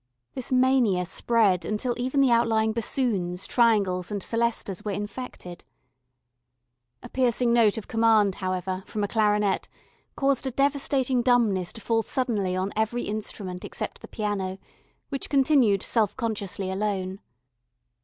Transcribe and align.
This 0.33 0.51
mania 0.51 1.05
spread 1.05 1.63
until 1.63 1.93
even 1.95 2.21
the 2.21 2.31
outlying 2.31 2.73
bassoons, 2.73 3.45
triangles, 3.45 4.09
and 4.09 4.19
celestas 4.19 4.83
were 4.83 4.89
infected. 4.89 5.63
A 7.03 7.09
piercing 7.09 7.53
note 7.53 7.77
of 7.77 7.87
command, 7.87 8.33
however, 8.41 8.81
from 8.87 9.03
a 9.03 9.07
clarinet 9.07 9.67
caused 10.15 10.47
a 10.47 10.51
devastating 10.51 11.21
dumbness 11.21 11.71
to 11.73 11.81
fall 11.81 12.01
suddenly 12.01 12.55
on 12.55 12.71
every 12.75 13.03
instrument 13.03 13.63
except 13.63 14.01
the 14.01 14.07
piano, 14.07 14.57
which 15.09 15.29
continued 15.29 15.83
self 15.83 16.17
consciously 16.17 16.71
alone. 16.71 17.19